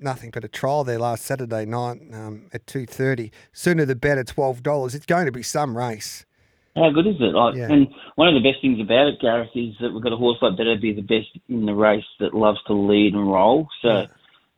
nothing 0.00 0.30
but 0.30 0.44
a 0.44 0.48
trial 0.48 0.82
there 0.84 0.98
last 0.98 1.24
Saturday 1.24 1.66
night 1.66 2.00
um, 2.12 2.46
at 2.52 2.66
two 2.66 2.86
thirty. 2.86 3.30
Sooner 3.52 3.84
the 3.84 3.96
better, 3.96 4.24
twelve 4.24 4.62
dollars. 4.62 4.94
It's 4.94 5.06
going 5.06 5.26
to 5.26 5.32
be 5.32 5.42
some 5.42 5.76
race. 5.76 6.24
How 6.76 6.90
good 6.90 7.08
is 7.08 7.16
it? 7.18 7.34
Like, 7.34 7.56
yeah. 7.56 7.72
And 7.72 7.88
one 8.14 8.28
of 8.28 8.34
the 8.34 8.48
best 8.48 8.62
things 8.62 8.80
about 8.80 9.08
it, 9.08 9.20
Gareth, 9.20 9.50
is 9.54 9.74
that 9.80 9.92
we've 9.92 10.02
got 10.02 10.12
a 10.12 10.16
horse 10.16 10.38
like 10.40 10.56
Better 10.56 10.76
Be 10.80 10.92
the 10.92 11.02
Best 11.02 11.26
in 11.48 11.66
the 11.66 11.74
race 11.74 12.04
that 12.20 12.34
loves 12.34 12.60
to 12.68 12.72
lead 12.72 13.14
and 13.14 13.28
roll. 13.28 13.66
So 13.82 13.88
yeah 13.88 14.06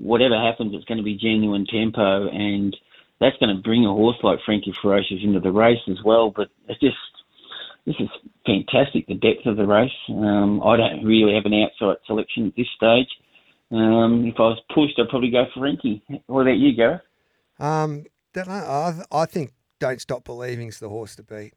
whatever 0.00 0.34
happens, 0.34 0.72
it's 0.74 0.84
going 0.86 0.98
to 0.98 1.04
be 1.04 1.16
genuine 1.16 1.66
tempo, 1.66 2.28
and 2.28 2.76
that's 3.20 3.36
going 3.36 3.54
to 3.54 3.62
bring 3.62 3.84
a 3.84 3.92
horse 3.92 4.16
like 4.22 4.38
Frankie 4.44 4.74
Ferocious 4.82 5.18
into 5.22 5.40
the 5.40 5.52
race 5.52 5.78
as 5.88 5.98
well. 6.04 6.32
But 6.34 6.48
it's 6.68 6.80
just 6.80 6.96
this 7.86 7.96
is 8.00 8.08
fantastic, 8.46 9.06
the 9.06 9.14
depth 9.14 9.46
of 9.46 9.56
the 9.56 9.66
race. 9.66 9.90
Um, 10.08 10.62
I 10.64 10.76
don't 10.76 11.04
really 11.04 11.34
have 11.34 11.44
an 11.44 11.54
outside 11.54 11.96
selection 12.06 12.46
at 12.46 12.56
this 12.56 12.66
stage. 12.76 13.08
Um, 13.70 14.26
if 14.26 14.34
I 14.38 14.42
was 14.42 14.60
pushed, 14.74 14.98
I'd 14.98 15.08
probably 15.08 15.30
go 15.30 15.44
for 15.54 15.60
Frankie. 15.60 16.02
What 16.26 16.42
about 16.42 16.58
you, 16.58 16.74
Gareth? 16.74 17.02
Um, 17.58 18.06
I, 18.34 19.02
I 19.12 19.26
think 19.26 19.52
Don't 19.78 20.00
Stop 20.00 20.24
Believing's 20.24 20.80
the 20.80 20.88
horse 20.88 21.14
to 21.16 21.22
beat. 21.22 21.54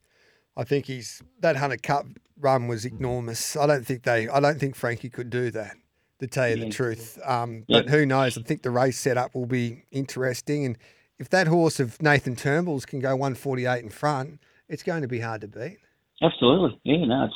I 0.56 0.64
think 0.64 0.86
he's 0.86 1.24
that 1.40 1.56
Hunter 1.56 1.78
Cup 1.78 2.06
run 2.40 2.68
was 2.68 2.86
enormous. 2.86 3.56
I 3.56 3.66
don't 3.66 3.86
think 3.86 4.04
they. 4.04 4.28
I 4.28 4.40
don't 4.40 4.60
think 4.60 4.76
Frankie 4.76 5.10
could 5.10 5.30
do 5.30 5.50
that 5.52 5.76
to 6.24 6.28
tell 6.28 6.50
you 6.50 6.58
yeah. 6.58 6.66
the 6.66 6.72
truth. 6.72 7.20
Um, 7.26 7.66
but 7.68 7.90
who 7.90 8.06
knows? 8.06 8.38
I 8.38 8.42
think 8.42 8.64
the 8.64 8.72
race 8.72 9.00
setup 9.00 9.36
will 9.36 9.46
be 9.46 9.84
interesting. 9.92 10.66
And 10.66 10.78
if 11.20 11.30
that 11.30 11.48
horse 11.48 11.80
of 11.80 12.02
Nathan 12.02 12.36
Turnbull's 12.36 12.86
can 12.86 13.00
go 13.00 13.16
148 13.16 13.84
in 13.84 13.90
front, 13.90 14.40
it's 14.68 14.84
going 14.84 15.02
to 15.02 15.08
be 15.08 15.20
hard 15.20 15.42
to 15.42 15.48
beat. 15.48 15.78
Absolutely. 16.22 16.80
Yeah, 16.84 17.06
no, 17.06 17.26
it's 17.26 17.36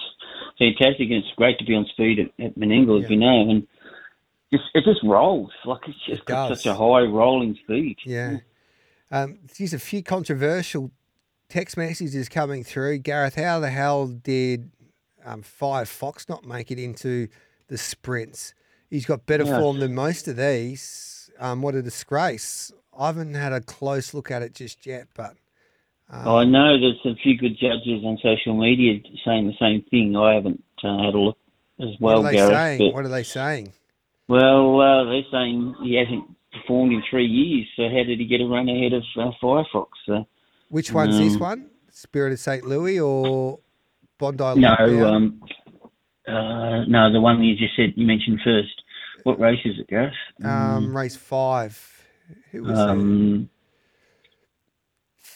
fantastic. 0.58 1.10
And 1.10 1.24
it's 1.24 1.28
great 1.36 1.60
to 1.60 1.66
be 1.66 1.76
on 1.76 1.86
speed 1.92 2.20
at, 2.20 2.46
at 2.46 2.58
Menangle, 2.58 3.00
yeah. 3.00 3.04
as 3.04 3.10
we 3.10 3.16
know. 3.18 3.50
And 3.50 3.68
just, 4.52 4.64
it 4.74 4.84
just 4.86 5.04
rolls. 5.04 5.52
Like 5.66 5.82
it's 5.88 5.98
just 6.06 6.22
it 6.22 6.26
got 6.26 6.58
such 6.58 6.66
a 6.66 6.74
high 6.74 7.02
rolling 7.02 7.58
speed. 7.64 7.98
Yeah. 8.06 8.38
Um, 9.12 9.40
there's 9.58 9.74
a 9.74 9.80
few 9.80 10.04
controversial 10.04 10.92
text 11.50 11.78
messages 11.78 12.30
coming 12.30 12.64
through. 12.64 13.00
Gareth, 13.00 13.36
how 13.36 13.60
the 13.60 13.70
hell 13.70 14.08
did 14.08 14.72
um, 15.26 15.44
Firefox 15.44 16.28
not 16.28 16.46
make 16.46 16.72
it 16.72 16.80
into 16.80 17.28
the 17.68 17.78
sprints? 17.78 18.54
He's 18.90 19.06
got 19.06 19.26
better 19.26 19.44
yeah. 19.44 19.60
form 19.60 19.80
than 19.80 19.94
most 19.94 20.28
of 20.28 20.38
these. 20.38 21.30
Um, 21.40 21.62
what 21.62 21.76
a 21.76 21.82
disgrace. 21.82 22.72
I 22.98 23.08
haven't 23.08 23.36
had 23.36 23.54
a 23.54 23.62
close 23.62 24.14
look 24.14 24.32
at 24.32 24.42
it 24.42 24.54
just 24.54 24.86
yet, 24.86 25.08
but. 25.14 25.36
Um, 26.10 26.28
I 26.28 26.46
know 26.46 26.80
there's 26.80 27.00
a 27.06 27.20
few 27.22 27.38
good 27.38 27.58
judges 27.60 28.04
on 28.06 28.18
social 28.24 28.58
media 28.58 29.02
saying 29.26 29.48
the 29.48 29.54
same 29.60 29.84
thing. 29.92 30.16
I 30.16 30.36
haven't 30.36 30.64
uh, 30.84 31.04
had 31.04 31.14
a 31.14 31.20
look 31.20 31.38
as 31.80 31.90
well, 32.00 32.24
what 32.24 32.26
are 32.26 32.32
they 32.32 32.38
Gareth, 32.38 32.54
Saying? 32.54 32.94
What 32.94 33.06
are 33.06 33.10
they 33.10 33.24
saying? 33.24 33.74
Well, 34.28 34.82
uh, 34.82 35.04
they're 35.06 35.22
saying 35.32 35.76
he 35.84 35.96
hasn't 35.96 36.26
performed 36.52 36.94
in 36.94 37.04
three 37.10 37.26
years, 37.26 37.68
so 37.76 37.84
how 37.84 38.04
did 38.04 38.20
he 38.20 38.26
get 38.26 38.42
a 38.42 38.46
run 38.46 38.68
ahead 38.70 38.94
of 38.94 39.04
uh, 39.18 39.32
Firefox? 39.42 39.88
Uh, 40.08 40.24
Which 40.70 40.92
one's 40.92 41.16
um, 41.16 41.24
this 41.24 41.38
one? 41.38 41.70
Spirit 41.92 42.34
of 42.34 42.40
St. 42.40 42.66
Louis 42.66 43.00
or 43.00 43.60
Bondi? 44.18 44.60
No, 44.60 44.76
um, 45.08 45.42
uh, 46.28 46.86
no, 46.86 47.12
the 47.12 47.22
one 47.22 47.44
you 47.44 47.56
just 47.56 47.76
said 47.76 47.94
you 47.96 48.06
mentioned 48.06 48.40
first. 48.44 48.82
What 49.24 49.40
race 49.40 49.60
is 49.66 49.80
it, 49.80 49.88
Gareth? 49.88 50.14
Um, 50.44 50.96
race 50.96 51.16
five. 51.16 52.06
Who 52.52 52.64
was 52.64 52.78
um, 52.78 53.50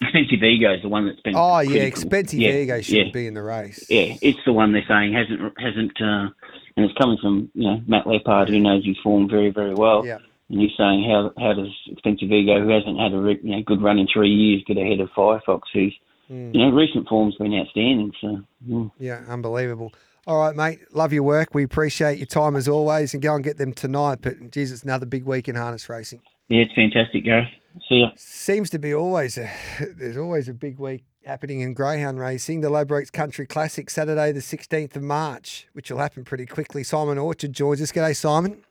Expensive 0.01 0.43
Ego 0.43 0.73
is 0.73 0.81
the 0.81 0.89
one 0.89 1.05
that's 1.05 1.19
been. 1.21 1.35
Oh 1.35 1.55
critical. 1.57 1.75
yeah, 1.75 1.83
Expensive 1.83 2.39
yeah, 2.39 2.49
Ego 2.51 2.81
should 2.81 3.07
yeah. 3.07 3.11
be 3.13 3.27
in 3.27 3.33
the 3.35 3.43
race. 3.43 3.85
Yeah, 3.89 4.15
it's 4.21 4.39
the 4.45 4.53
one 4.53 4.73
they're 4.73 4.83
saying 4.87 5.13
hasn't 5.13 5.53
hasn't, 5.59 6.01
uh, 6.01 6.29
and 6.75 6.85
it's 6.85 6.97
coming 6.97 7.17
from 7.21 7.51
you 7.53 7.69
know 7.69 7.81
Matt 7.87 8.07
Leppard 8.07 8.49
who 8.49 8.59
knows 8.59 8.85
his 8.85 8.97
form 9.03 9.29
very 9.29 9.51
very 9.51 9.75
well. 9.75 10.05
Yeah. 10.05 10.17
And 10.49 10.59
he's 10.59 10.71
saying 10.77 11.03
how 11.07 11.31
how 11.37 11.53
does 11.53 11.71
Expensive 11.87 12.31
Ego, 12.31 12.61
who 12.61 12.69
hasn't 12.69 12.99
had 12.99 13.13
a 13.13 13.35
you 13.43 13.55
know, 13.55 13.63
good 13.63 13.81
run 13.81 13.99
in 13.99 14.07
three 14.11 14.29
years, 14.29 14.63
get 14.65 14.77
ahead 14.77 14.99
of 14.99 15.09
Firefox, 15.15 15.61
who's 15.71 15.95
mm. 16.29 16.53
you 16.53 16.59
know 16.59 16.71
recent 16.71 17.07
form's 17.07 17.35
been 17.35 17.53
outstanding. 17.53 18.11
So 18.19 18.39
mm. 18.67 18.91
yeah, 18.97 19.21
unbelievable. 19.29 19.93
All 20.27 20.39
right, 20.39 20.55
mate. 20.55 20.79
Love 20.93 21.13
your 21.13 21.23
work. 21.23 21.53
We 21.53 21.63
appreciate 21.63 22.19
your 22.19 22.27
time 22.27 22.55
as 22.55 22.67
always, 22.67 23.13
and 23.13 23.23
go 23.23 23.33
and 23.33 23.43
get 23.43 23.57
them 23.57 23.73
tonight. 23.73 24.19
But 24.21 24.51
geez, 24.51 24.71
it's 24.71 24.83
another 24.83 25.05
big 25.05 25.25
week 25.25 25.47
in 25.47 25.55
harness 25.55 25.89
racing. 25.89 26.21
Yeah, 26.47 26.63
it's 26.63 26.73
fantastic, 26.73 27.23
Gareth. 27.23 27.47
See 27.87 28.01
ya. 28.01 28.09
Seems 28.15 28.69
to 28.71 28.79
be 28.79 28.93
always 28.93 29.37
a, 29.37 29.49
there's 29.97 30.17
always 30.17 30.47
a 30.47 30.53
big 30.53 30.77
week 30.77 31.05
happening 31.25 31.61
in 31.61 31.73
greyhound 31.73 32.19
racing. 32.19 32.61
The 32.61 32.69
Ladbrokes 32.69 33.11
Country 33.11 33.47
Classic 33.47 33.89
Saturday, 33.89 34.31
the 34.31 34.41
16th 34.41 34.95
of 34.95 35.01
March, 35.01 35.67
which 35.73 35.89
will 35.89 35.99
happen 35.99 36.23
pretty 36.23 36.45
quickly. 36.45 36.83
Simon 36.83 37.17
Orchard 37.17 37.53
joins 37.53 37.81
us. 37.81 37.91
G'day, 37.91 38.15
Simon. 38.15 38.63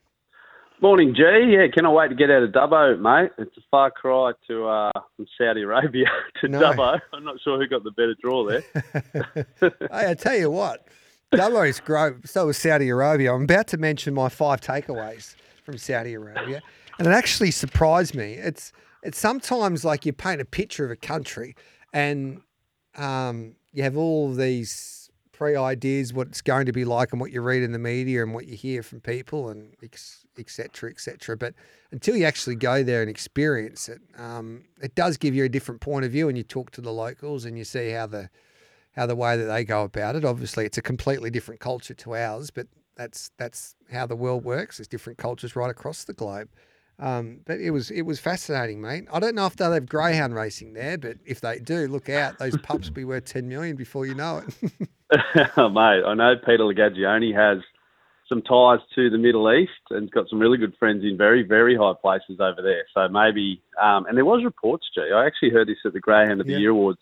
Morning, 0.83 1.15
G. 1.15 1.23
Yeah, 1.23 1.67
cannot 1.75 1.95
wait 1.95 2.09
to 2.09 2.15
get 2.15 2.31
out 2.31 2.43
of 2.43 2.53
Dubbo, 2.53 2.99
mate. 2.99 3.33
It's 3.37 3.55
a 3.59 3.61
far 3.71 3.91
cry 3.91 4.33
to 4.49 4.67
uh, 4.67 4.93
from 5.15 5.27
Saudi 5.37 5.63
Arabia 5.63 6.07
to 6.41 6.49
no. 6.49 6.61
Dubbo. 6.61 6.99
I'm 7.13 7.25
not 7.25 7.37
sure 7.43 7.59
who 7.59 7.67
got 7.67 7.85
the 7.85 7.91
better 7.91 8.15
draw 8.23 8.47
there. 8.49 8.63
hey, 9.61 10.11
I 10.11 10.15
tell 10.15 10.37
you 10.37 10.51
what, 10.51 10.87
Dubbo's 11.33 11.81
great. 11.81 12.29
So 12.29 12.47
was 12.47 12.59
Saudi 12.59 12.89
Arabia. 12.89 13.33
I'm 13.33 13.45
about 13.45 13.69
to 13.69 13.79
mention 13.79 14.15
my 14.15 14.29
five 14.29 14.61
takeaways 14.61 15.37
from 15.63 15.79
Saudi 15.79 16.15
Arabia, 16.15 16.61
and 16.99 17.07
it 17.07 17.13
actually 17.13 17.53
surprised 17.53 18.15
me. 18.15 18.35
It's 18.35 18.73
it's 19.03 19.19
sometimes 19.19 19.85
like 19.85 20.05
you 20.05 20.13
paint 20.13 20.41
a 20.41 20.45
picture 20.45 20.85
of 20.85 20.91
a 20.91 20.97
country, 20.97 21.55
and 21.93 22.41
um, 22.97 23.55
you 23.73 23.83
have 23.85 23.97
all 23.97 24.33
these 24.33 25.09
pre 25.33 25.55
ideas 25.55 26.13
what 26.13 26.27
it's 26.27 26.43
going 26.43 26.67
to 26.67 26.73
be 26.73 26.85
like, 26.85 27.13
and 27.13 27.21
what 27.21 27.31
you 27.31 27.41
read 27.43 27.63
in 27.63 27.71
the 27.71 27.79
media, 27.79 28.25
and 28.25 28.35
what 28.35 28.47
you 28.47 28.57
hear 28.57 28.83
from 28.83 29.01
people, 29.01 29.51
and 29.51 29.77
etc. 30.37 30.91
etc. 30.91 31.37
But 31.37 31.55
until 31.93 32.17
you 32.17 32.25
actually 32.25 32.57
go 32.57 32.83
there 32.83 33.03
and 33.03 33.11
experience 33.11 33.89
it, 33.89 34.01
um, 34.19 34.65
it 34.83 34.97
does 34.97 35.17
give 35.17 35.35
you 35.37 35.45
a 35.45 35.49
different 35.49 35.81
point 35.81 36.05
of 36.05 36.11
view, 36.11 36.29
and 36.29 36.37
you 36.37 36.43
talk 36.43 36.73
to 36.73 36.81
the 36.81 36.93
locals, 36.93 37.45
and 37.45 37.57
you 37.57 37.65
see 37.65 37.91
how 37.91 38.09
the 38.09 38.31
how 38.93 39.07
the 39.07 39.17
way 39.17 39.37
that 39.37 39.45
they 39.45 39.65
go 39.65 39.85
about 39.85 40.17
it. 40.17 40.25
Obviously, 40.25 40.65
it's 40.65 40.79
a 40.79 40.83
completely 40.83 41.31
different 41.31 41.61
culture 41.61 41.95
to 41.95 42.17
ours, 42.17 42.51
but 42.51 42.67
that's 42.97 43.31
that's 43.39 43.75
how 43.91 44.07
the 44.07 44.17
world 44.17 44.45
works. 44.45 44.79
There's 44.79 44.89
different 44.89 45.19
cultures 45.19 45.57
right 45.57 45.71
across 45.71 46.05
the 46.05 46.13
globe. 46.13 46.49
Um, 46.99 47.41
but 47.47 47.61
it 47.61 47.71
was 47.71 47.91
it 47.91 48.03
was 48.03 48.21
fascinating, 48.21 48.81
mate. 48.81 49.07
I 49.11 49.21
don't 49.21 49.35
know 49.35 49.47
if 49.47 49.57
they'll 49.57 49.73
have 49.73 49.89
greyhound 49.89 50.35
racing 50.35 50.75
there, 50.75 50.99
but 50.99 51.17
if 51.25 51.41
they 51.41 51.59
do, 51.59 51.89
look 51.89 52.11
out. 52.11 52.39
Those 52.39 52.57
pups 52.59 52.89
will 52.89 52.95
be 52.95 53.05
worth 53.05 53.25
ten 53.25 53.49
million 53.49 53.77
before 53.77 54.05
you 54.05 54.15
know 54.15 54.43
it. 54.47 54.55
mate, 55.57 56.03
I 56.07 56.15
know 56.15 56.35
Peter 56.45 56.65
Lagagione 56.65 57.35
has 57.35 57.63
some 58.29 58.43
ties 58.43 58.79
to 58.95 59.11
the 59.11 59.19
Middle 59.19 59.51
East 59.53 59.73
and 59.91 60.11
got 60.11 60.29
some 60.29 60.39
really 60.39 60.59
good 60.59 60.75
friends 60.79 61.03
in 61.03 61.17
very, 61.17 61.43
very 61.43 61.77
high 61.77 61.95
places 62.01 62.39
over 62.39 62.63
there. 62.63 62.85
So 62.95 63.09
maybe, 63.09 63.61
um, 63.83 64.07
and 64.07 64.17
there 64.17 64.25
was 64.25 64.45
reports, 64.45 64.87
G. 64.95 65.01
I 65.13 65.27
actually 65.27 65.51
heard 65.51 65.69
this 65.69 65.79
at 65.85 65.95
the 65.95 66.01
Greyhound 66.01 66.41
of 66.41 66.47
the 66.47 66.53
yeah. 66.53 66.59
Year 66.59 66.71
Awards 66.71 67.01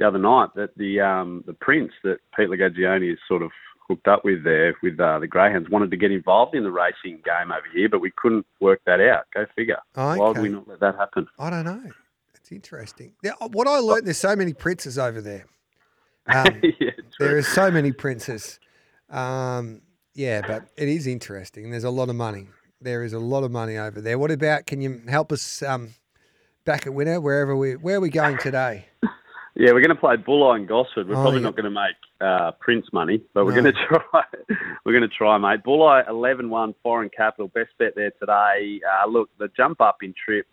the 0.00 0.08
other 0.08 0.18
night 0.18 0.48
that 0.56 0.76
the 0.76 1.00
um, 1.00 1.44
the 1.46 1.52
prince 1.52 1.92
that 2.02 2.18
Pete 2.36 2.48
Lagagione 2.48 3.12
is 3.12 3.18
sort 3.28 3.42
of 3.42 3.50
hooked 3.86 4.08
up 4.08 4.24
with 4.24 4.42
there 4.42 4.74
with 4.82 4.98
uh, 4.98 5.18
the 5.18 5.26
Greyhounds 5.26 5.68
wanted 5.68 5.90
to 5.90 5.96
get 5.96 6.10
involved 6.10 6.54
in 6.54 6.64
the 6.64 6.70
racing 6.70 7.20
game 7.24 7.52
over 7.52 7.66
here, 7.72 7.88
but 7.88 8.00
we 8.00 8.10
couldn't 8.16 8.46
work 8.60 8.80
that 8.86 9.00
out. 9.00 9.24
Go 9.34 9.44
figure. 9.54 9.78
Okay. 9.96 10.18
Why 10.18 10.28
would 10.28 10.38
we 10.38 10.48
not 10.48 10.66
let 10.66 10.80
that 10.80 10.96
happen? 10.96 11.26
I 11.38 11.50
don't 11.50 11.64
know. 11.64 11.82
It's 12.34 12.50
interesting. 12.50 13.12
Now, 13.22 13.34
what 13.52 13.68
I 13.68 13.78
learned, 13.78 14.06
there's 14.06 14.16
so 14.18 14.34
many 14.34 14.54
princes 14.54 14.98
over 14.98 15.20
there. 15.20 15.46
Um, 16.26 16.60
yeah, 16.78 16.90
there 17.18 17.38
are 17.38 17.42
so 17.42 17.72
many 17.72 17.90
princes. 17.90 18.60
Um, 19.08 19.80
yeah, 20.14 20.42
but 20.46 20.68
it 20.76 20.86
is 20.86 21.08
interesting. 21.08 21.70
There's 21.70 21.82
a 21.82 21.90
lot 21.90 22.08
of 22.08 22.14
money. 22.14 22.46
There 22.80 23.02
is 23.02 23.14
a 23.14 23.18
lot 23.18 23.42
of 23.42 23.50
money 23.50 23.78
over 23.78 24.00
there. 24.00 24.16
What 24.16 24.30
about? 24.30 24.66
Can 24.66 24.80
you 24.80 25.02
help 25.08 25.32
us 25.32 25.60
um, 25.62 25.94
back 26.64 26.86
at 26.86 26.94
winner 26.94 27.20
wherever 27.20 27.56
we 27.56 27.72
where 27.72 27.96
are 27.96 28.00
we 28.00 28.10
going 28.10 28.38
today? 28.38 28.86
Yeah, 29.60 29.72
we're 29.72 29.80
going 29.82 29.94
to 29.94 29.94
play 29.94 30.16
Bulli 30.16 30.56
and 30.56 30.66
Gosford. 30.66 31.06
We're 31.06 31.16
Oh, 31.18 31.22
probably 31.22 31.40
yeah. 31.40 31.44
not 31.48 31.56
going 31.56 31.64
to 31.64 31.70
make 31.70 31.96
uh, 32.22 32.52
Prince 32.60 32.86
money, 32.94 33.22
but 33.34 33.44
we're 33.44 33.54
No. 33.54 33.60
going 33.62 33.74
to 33.74 33.86
try. 33.88 34.22
we're 34.86 34.92
going 34.98 35.08
to 35.08 35.14
try, 35.14 35.36
mate. 35.36 35.62
Bulli 35.62 36.08
11-1 36.08 36.74
foreign 36.82 37.10
capital 37.14 37.48
best 37.48 37.68
bet 37.78 37.94
there 37.94 38.10
today. 38.18 38.80
Uh, 38.90 39.06
look, 39.06 39.28
the 39.38 39.48
jump 39.54 39.82
up 39.82 39.98
in 40.02 40.14
trip 40.24 40.46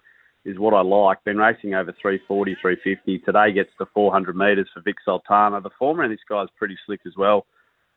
is 0.44 0.60
what 0.60 0.74
I 0.74 0.82
like. 0.82 1.24
Been 1.24 1.38
racing 1.38 1.74
over 1.74 1.94
340, 2.02 2.56
350. 2.62 3.20
Today 3.20 3.54
gets 3.54 3.70
to 3.80 3.86
400 3.94 4.36
metres 4.36 4.68
for 4.74 4.82
Vic 4.82 4.98
Sultana. 5.06 5.62
The 5.62 5.70
form 5.80 6.02
around 6.02 6.12
this 6.12 6.20
guy's 6.28 6.48
pretty 6.58 6.78
slick 6.86 7.02
as 7.08 7.14
well. 7.18 7.46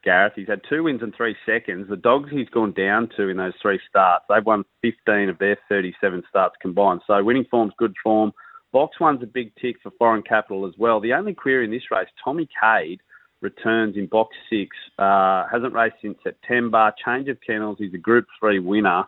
Gareth, 0.05 0.35
he's 0.37 0.47
had 0.49 0.61
two 0.69 0.85
wins 0.85 1.03
in 1.03 1.11
three 1.13 1.35
seconds. 1.45 1.89
The 1.91 1.97
dogs 1.97 2.31
he's 2.31 2.49
gone 2.51 2.73
down 2.73 3.11
to 3.17 3.29
in 3.29 3.37
those 3.37 3.53
three 3.61 3.81
starts, 3.89 4.25
they've 4.29 4.47
won 4.47 4.65
15 4.83 5.29
of 5.29 5.39
their 5.39 5.59
37 5.69 6.23
starts 6.29 6.55
combined. 6.63 7.01
So 7.07 7.23
winning 7.25 7.47
form's 7.51 7.75
good 7.79 7.95
form. 8.03 8.33
Box 8.73 9.01
one's 9.01 9.23
a 9.23 9.27
big 9.27 9.53
tick 9.61 9.77
for 9.83 9.91
foreign 9.99 10.23
capital 10.23 10.67
as 10.67 10.75
well. 10.79 11.01
The 11.01 11.13
only 11.13 11.35
query 11.35 11.65
in 11.65 11.71
this 11.71 11.91
race, 11.91 12.09
Tommy 12.25 12.49
Cade 12.61 13.01
returns 13.41 13.97
in 13.97 14.07
box 14.07 14.37
six. 14.49 14.77
Uh, 14.99 15.47
hasn't 15.51 15.75
raced 15.75 15.97
since 16.03 16.19
September. 16.23 16.93
Change 17.05 17.29
of 17.29 17.39
kennels. 17.45 17.77
He's 17.79 17.95
a 17.95 17.99
Group 17.99 18.27
Three 18.39 18.59
winner, 18.59 19.05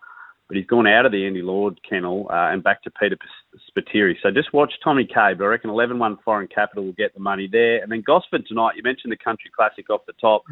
but 0.48 0.56
he's 0.56 0.66
gone 0.66 0.86
out 0.86 1.06
of 1.06 1.12
the 1.12 1.26
Andy 1.26 1.42
Lord 1.42 1.78
kennel 1.88 2.26
uh, 2.30 2.50
and 2.50 2.62
back 2.62 2.82
to 2.82 2.90
Peter 2.90 3.16
Spiteri. 3.70 4.14
So 4.22 4.30
just 4.30 4.52
watch 4.52 4.72
Tommy 4.82 5.04
Cade. 5.04 5.38
But 5.38 5.44
I 5.44 5.48
reckon 5.48 5.70
11-1 5.70 6.22
foreign 6.24 6.48
capital 6.48 6.84
will 6.84 6.92
get 6.92 7.14
the 7.14 7.20
money 7.20 7.48
there. 7.50 7.82
And 7.82 7.92
then 7.92 8.02
Gosford 8.04 8.46
tonight. 8.46 8.76
You 8.76 8.82
mentioned 8.82 9.12
the 9.12 9.16
Country 9.16 9.50
Classic 9.54 9.88
off 9.90 10.06
the 10.06 10.14
top. 10.20 10.42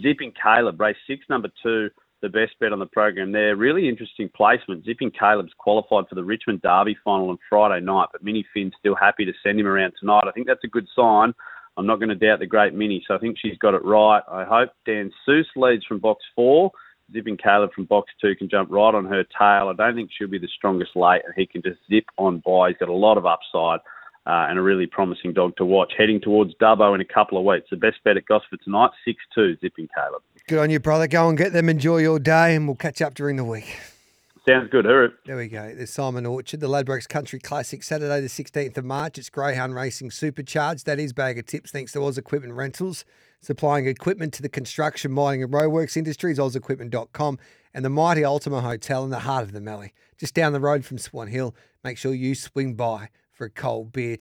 Zipping 0.00 0.32
Caleb, 0.40 0.80
race 0.80 0.96
six, 1.06 1.24
number 1.28 1.48
two. 1.62 1.90
The 2.22 2.28
best 2.28 2.52
bet 2.60 2.72
on 2.72 2.78
the 2.78 2.86
program 2.86 3.32
there. 3.32 3.56
Really 3.56 3.88
interesting 3.88 4.28
placement. 4.34 4.84
Zipping 4.84 5.10
Caleb's 5.10 5.52
qualified 5.56 6.04
for 6.08 6.14
the 6.14 6.24
Richmond 6.24 6.60
Derby 6.60 6.96
final 7.02 7.30
on 7.30 7.38
Friday 7.48 7.82
night, 7.84 8.08
but 8.12 8.22
Minnie 8.22 8.46
Finn's 8.52 8.74
still 8.78 8.94
happy 8.94 9.24
to 9.24 9.32
send 9.42 9.58
him 9.58 9.66
around 9.66 9.94
tonight. 9.98 10.24
I 10.26 10.32
think 10.32 10.46
that's 10.46 10.64
a 10.64 10.68
good 10.68 10.86
sign. 10.94 11.32
I'm 11.78 11.86
not 11.86 11.96
going 11.96 12.10
to 12.10 12.14
doubt 12.14 12.40
the 12.40 12.46
great 12.46 12.74
Minnie, 12.74 13.02
so 13.08 13.14
I 13.14 13.18
think 13.18 13.38
she's 13.38 13.56
got 13.56 13.74
it 13.74 13.84
right. 13.84 14.22
I 14.30 14.44
hope 14.44 14.70
Dan 14.84 15.10
Seuss 15.26 15.46
leads 15.56 15.86
from 15.86 15.98
box 15.98 16.22
four. 16.34 16.72
Zipping 17.12 17.38
Caleb 17.38 17.70
from 17.74 17.86
box 17.86 18.12
two 18.20 18.36
can 18.36 18.50
jump 18.50 18.70
right 18.70 18.94
on 18.94 19.06
her 19.06 19.24
tail. 19.24 19.68
I 19.68 19.72
don't 19.76 19.94
think 19.94 20.10
she'll 20.12 20.28
be 20.28 20.38
the 20.38 20.48
strongest 20.48 20.94
late, 20.94 21.22
and 21.24 21.34
he 21.36 21.46
can 21.46 21.62
just 21.62 21.80
zip 21.90 22.04
on 22.18 22.42
by. 22.44 22.68
He's 22.68 22.78
got 22.78 22.90
a 22.90 22.92
lot 22.92 23.16
of 23.16 23.24
upside 23.24 23.80
uh, 24.26 24.46
and 24.48 24.58
a 24.58 24.62
really 24.62 24.86
promising 24.86 25.32
dog 25.32 25.56
to 25.56 25.64
watch. 25.64 25.92
Heading 25.96 26.20
towards 26.20 26.54
Dubbo 26.56 26.94
in 26.94 27.00
a 27.00 27.04
couple 27.04 27.38
of 27.38 27.44
weeks. 27.44 27.68
The 27.70 27.76
best 27.76 27.96
bet 28.04 28.16
at 28.16 28.26
Gosford 28.26 28.60
tonight, 28.62 28.90
6-2, 29.36 29.60
Zipping 29.60 29.88
Caleb. 29.94 30.22
Good 30.50 30.58
on 30.58 30.70
you, 30.70 30.80
brother. 30.80 31.06
Go 31.06 31.28
and 31.28 31.38
get 31.38 31.52
them. 31.52 31.68
Enjoy 31.68 31.98
your 31.98 32.18
day, 32.18 32.56
and 32.56 32.66
we'll 32.66 32.74
catch 32.74 33.00
up 33.00 33.14
during 33.14 33.36
the 33.36 33.44
week. 33.44 33.78
Sounds 34.48 34.68
good, 34.68 34.84
Huru. 34.84 35.12
There 35.24 35.36
we 35.36 35.46
go. 35.46 35.72
There's 35.72 35.92
Simon 35.92 36.26
Orchard, 36.26 36.58
the 36.58 36.68
Ladbrokes 36.68 37.08
Country 37.08 37.38
Classic, 37.38 37.84
Saturday 37.84 38.20
the 38.20 38.26
16th 38.26 38.76
of 38.76 38.84
March. 38.84 39.16
It's 39.16 39.30
Greyhound 39.30 39.76
Racing 39.76 40.10
Supercharged. 40.10 40.86
That 40.86 40.98
is 40.98 41.12
Bag 41.12 41.38
of 41.38 41.46
Tips, 41.46 41.70
thanks 41.70 41.92
to 41.92 42.02
Oz 42.02 42.18
Equipment 42.18 42.54
Rentals, 42.54 43.04
supplying 43.40 43.86
equipment 43.86 44.34
to 44.34 44.42
the 44.42 44.48
construction, 44.48 45.12
mining, 45.12 45.44
and 45.44 45.52
roadworks 45.52 45.96
industries, 45.96 46.40
ozequipment.com, 46.40 47.38
and 47.72 47.84
the 47.84 47.88
mighty 47.88 48.24
Ultima 48.24 48.60
Hotel 48.60 49.04
in 49.04 49.10
the 49.10 49.20
heart 49.20 49.44
of 49.44 49.52
the 49.52 49.60
Mallee, 49.60 49.92
just 50.18 50.34
down 50.34 50.52
the 50.52 50.58
road 50.58 50.84
from 50.84 50.98
Swan 50.98 51.28
Hill. 51.28 51.54
Make 51.84 51.96
sure 51.96 52.12
you 52.12 52.34
swing 52.34 52.74
by 52.74 53.10
for 53.30 53.44
a 53.44 53.50
cold 53.50 53.92
beer. 53.92 54.16